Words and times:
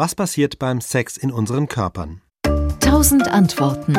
Was 0.00 0.14
passiert 0.14 0.60
beim 0.60 0.80
Sex 0.80 1.16
in 1.16 1.32
unseren 1.32 1.66
Körpern? 1.66 2.22
Tausend 2.78 3.26
Antworten. 3.26 3.94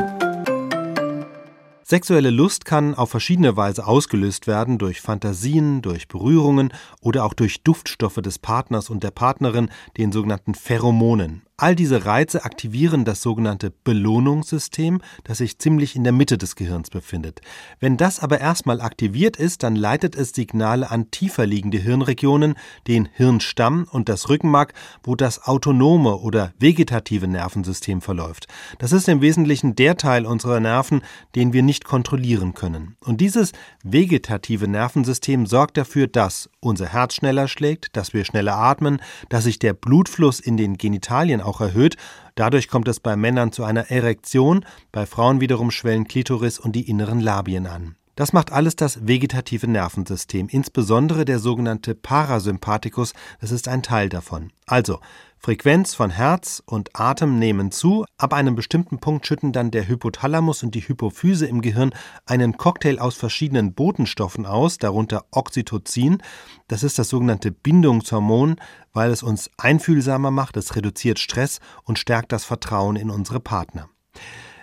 Sexuelle 1.83 2.29
Lust 2.29 2.63
kann 2.63 2.95
auf 2.95 3.09
verschiedene 3.09 3.57
Weise 3.57 3.85
ausgelöst 3.85 4.47
werden 4.47 4.77
durch 4.77 5.01
Fantasien, 5.01 5.81
durch 5.81 6.07
Berührungen 6.07 6.71
oder 7.01 7.25
auch 7.25 7.33
durch 7.33 7.63
Duftstoffe 7.63 8.21
des 8.21 8.39
Partners 8.39 8.89
und 8.89 9.03
der 9.03 9.11
Partnerin, 9.11 9.71
den 9.97 10.13
sogenannten 10.13 10.55
Pheromonen. 10.55 11.41
All 11.61 11.75
diese 11.75 12.05
Reize 12.05 12.45
aktivieren 12.45 13.03
das 13.03 13.21
sogenannte 13.21 13.69
Belohnungssystem, 13.83 15.01
das 15.25 15.39
sich 15.39 15.59
ziemlich 15.59 15.93
in 15.97 16.05
der 16.05 16.13
Mitte 16.13 16.37
des 16.37 16.55
Gehirns 16.55 16.89
befindet. 16.89 17.41
Wenn 17.81 17.97
das 17.97 18.21
aber 18.21 18.39
erstmal 18.39 18.79
aktiviert 18.79 19.35
ist, 19.35 19.63
dann 19.63 19.75
leitet 19.75 20.15
es 20.15 20.29
Signale 20.29 20.89
an 20.89 21.11
tiefer 21.11 21.45
liegende 21.45 21.77
Hirnregionen, 21.77 22.55
den 22.87 23.09
Hirnstamm 23.11 23.85
und 23.91 24.07
das 24.07 24.29
Rückenmark, 24.29 24.73
wo 25.03 25.15
das 25.15 25.43
autonome 25.43 26.19
oder 26.19 26.53
vegetative 26.59 27.27
Nervensystem 27.27 27.99
verläuft. 27.99 28.47
Das 28.77 28.93
ist 28.93 29.09
im 29.09 29.19
Wesentlichen 29.19 29.75
der 29.75 29.97
Teil 29.97 30.25
unserer 30.25 30.61
Nerven, 30.61 31.01
den 31.35 31.51
wir 31.51 31.61
nicht 31.61 31.83
kontrollieren 31.83 32.53
können. 32.53 32.95
Und 33.01 33.19
dieses 33.19 33.51
vegetative 33.83 34.69
Nervensystem 34.69 35.45
sorgt 35.45 35.75
dafür, 35.75 36.07
dass 36.07 36.49
unser 36.61 36.87
Herz 36.87 37.15
schneller 37.15 37.47
schlägt, 37.47 37.95
dass 37.95 38.13
wir 38.13 38.25
schneller 38.25 38.55
atmen, 38.55 39.01
dass 39.29 39.45
sich 39.45 39.59
der 39.59 39.73
Blutfluss 39.73 40.39
in 40.39 40.57
den 40.57 40.77
Genitalien 40.77 41.41
auch 41.41 41.61
erhöht. 41.61 41.95
Dadurch 42.35 42.67
kommt 42.67 42.87
es 42.87 42.99
bei 42.99 43.15
Männern 43.15 43.51
zu 43.51 43.63
einer 43.63 43.89
Erektion, 43.89 44.65
bei 44.91 45.05
Frauen 45.05 45.41
wiederum 45.41 45.71
schwellen 45.71 46.07
Klitoris 46.07 46.59
und 46.59 46.73
die 46.75 46.89
inneren 46.89 47.19
Labien 47.19 47.67
an. 47.67 47.95
Das 48.15 48.33
macht 48.33 48.51
alles 48.51 48.75
das 48.75 49.07
vegetative 49.07 49.65
Nervensystem, 49.65 50.49
insbesondere 50.49 51.23
der 51.23 51.39
sogenannte 51.39 51.95
Parasympathikus, 51.95 53.13
das 53.39 53.51
ist 53.51 53.69
ein 53.69 53.81
Teil 53.81 54.09
davon. 54.09 54.51
Also, 54.65 54.99
Frequenz 55.41 55.93
von 55.95 56.09
Herz 56.09 56.61
und 56.65 56.89
Atem 56.99 57.39
nehmen 57.39 57.71
zu, 57.71 58.03
ab 58.17 58.33
einem 58.33 58.55
bestimmten 58.55 58.99
Punkt 58.99 59.25
schütten 59.25 59.53
dann 59.53 59.71
der 59.71 59.87
Hypothalamus 59.87 60.63
und 60.63 60.75
die 60.75 60.85
Hypophyse 60.85 61.45
im 61.47 61.61
Gehirn 61.61 61.91
einen 62.25 62.57
Cocktail 62.57 62.99
aus 62.99 63.15
verschiedenen 63.15 63.73
Botenstoffen 63.73 64.45
aus, 64.45 64.79
darunter 64.79 65.25
Oxytocin, 65.31 66.21
das 66.67 66.83
ist 66.83 66.99
das 66.99 67.07
sogenannte 67.07 67.51
Bindungshormon, 67.51 68.57
weil 68.91 69.11
es 69.11 69.23
uns 69.23 69.49
einfühlsamer 69.57 70.29
macht, 70.29 70.57
es 70.57 70.75
reduziert 70.75 71.19
Stress 71.19 71.61
und 71.83 71.97
stärkt 71.97 72.33
das 72.33 72.43
Vertrauen 72.43 72.97
in 72.97 73.09
unsere 73.09 73.39
Partner. 73.39 73.87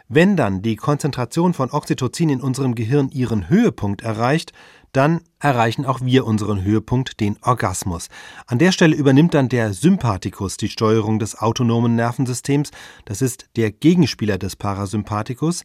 Wenn 0.08 0.36
dann 0.36 0.60
die 0.60 0.76
Konzentration 0.76 1.54
von 1.54 1.70
Oxytocin 1.70 2.28
in 2.28 2.40
unserem 2.42 2.74
Gehirn 2.74 3.08
ihren 3.08 3.48
Höhepunkt 3.48 4.02
erreicht, 4.02 4.52
dann 4.92 5.20
erreichen 5.46 5.86
auch 5.86 6.00
wir 6.02 6.26
unseren 6.26 6.64
Höhepunkt, 6.64 7.20
den 7.20 7.38
Orgasmus. 7.42 8.08
An 8.46 8.58
der 8.58 8.72
Stelle 8.72 8.96
übernimmt 8.96 9.32
dann 9.34 9.48
der 9.48 9.72
Sympathikus 9.72 10.56
die 10.56 10.68
Steuerung 10.68 11.18
des 11.18 11.38
autonomen 11.38 11.94
Nervensystems, 11.94 12.70
das 13.04 13.22
ist 13.22 13.46
der 13.54 13.70
Gegenspieler 13.70 14.38
des 14.38 14.56
Parasympathikus. 14.56 15.62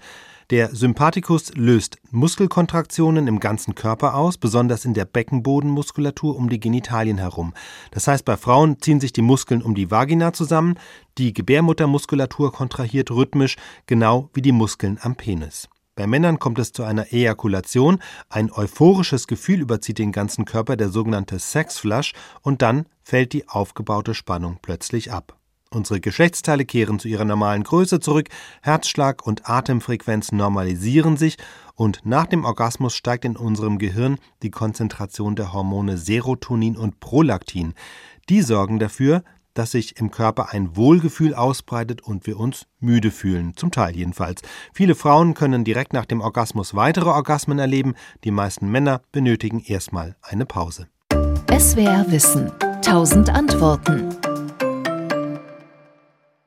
Der 0.51 0.75
Sympathikus 0.75 1.53
löst 1.55 1.97
Muskelkontraktionen 2.11 3.27
im 3.27 3.39
ganzen 3.39 3.73
Körper 3.73 4.15
aus, 4.15 4.37
besonders 4.37 4.85
in 4.85 4.93
der 4.93 5.05
Beckenbodenmuskulatur 5.05 6.35
um 6.35 6.49
die 6.49 6.59
Genitalien 6.59 7.17
herum. 7.17 7.53
Das 7.91 8.07
heißt, 8.07 8.23
bei 8.23 8.37
Frauen 8.37 8.79
ziehen 8.81 8.99
sich 8.99 9.13
die 9.13 9.21
Muskeln 9.21 9.61
um 9.61 9.75
die 9.75 9.89
Vagina 9.89 10.33
zusammen, 10.33 10.75
die 11.17 11.33
Gebärmuttermuskulatur 11.33 12.51
kontrahiert 12.51 13.09
rhythmisch, 13.09 13.55
genau 13.87 14.29
wie 14.33 14.41
die 14.41 14.51
Muskeln 14.51 14.99
am 15.01 15.15
Penis. 15.15 15.69
Bei 16.01 16.07
Männern 16.07 16.39
kommt 16.39 16.57
es 16.57 16.71
zu 16.71 16.81
einer 16.81 17.13
Ejakulation, 17.13 17.99
ein 18.27 18.51
euphorisches 18.51 19.27
Gefühl 19.27 19.61
überzieht 19.61 19.99
den 19.99 20.11
ganzen 20.11 20.45
Körper, 20.45 20.75
der 20.75 20.89
sogenannte 20.89 21.37
Sexflush, 21.37 22.13
und 22.41 22.63
dann 22.63 22.87
fällt 23.03 23.33
die 23.33 23.47
aufgebaute 23.47 24.15
Spannung 24.15 24.57
plötzlich 24.63 25.11
ab. 25.11 25.37
Unsere 25.69 26.01
Geschlechtsteile 26.01 26.65
kehren 26.65 26.97
zu 26.97 27.07
ihrer 27.07 27.23
normalen 27.23 27.61
Größe 27.61 27.99
zurück, 27.99 28.29
Herzschlag 28.63 29.27
und 29.27 29.47
Atemfrequenz 29.47 30.31
normalisieren 30.31 31.17
sich 31.17 31.37
und 31.75 31.99
nach 32.03 32.25
dem 32.25 32.45
Orgasmus 32.45 32.95
steigt 32.95 33.23
in 33.23 33.37
unserem 33.37 33.77
Gehirn 33.77 34.17
die 34.41 34.49
Konzentration 34.49 35.35
der 35.35 35.53
Hormone 35.53 35.99
Serotonin 35.99 36.77
und 36.77 36.99
Prolaktin. 36.99 37.75
Die 38.27 38.41
sorgen 38.41 38.79
dafür, 38.79 39.23
dass 39.61 39.69
sich 39.69 39.97
im 39.99 40.09
Körper 40.09 40.53
ein 40.53 40.75
Wohlgefühl 40.75 41.35
ausbreitet 41.35 42.01
und 42.01 42.25
wir 42.25 42.39
uns 42.39 42.65
müde 42.79 43.11
fühlen, 43.11 43.55
zum 43.55 43.69
Teil 43.69 43.95
jedenfalls. 43.95 44.41
Viele 44.73 44.95
Frauen 44.95 45.35
können 45.35 45.63
direkt 45.63 45.93
nach 45.93 46.07
dem 46.07 46.19
Orgasmus 46.19 46.73
weitere 46.73 47.09
Orgasmen 47.09 47.59
erleben, 47.59 47.93
die 48.23 48.31
meisten 48.31 48.71
Männer 48.71 49.01
benötigen 49.11 49.59
erstmal 49.59 50.15
eine 50.23 50.47
Pause. 50.47 50.87
SWR 51.55 52.07
Wissen. 52.09 52.51
Tausend 52.81 53.29
Antworten. 53.29 54.09